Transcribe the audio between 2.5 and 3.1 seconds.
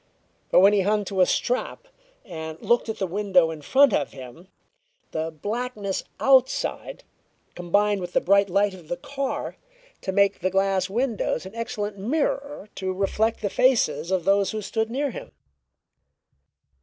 looked at the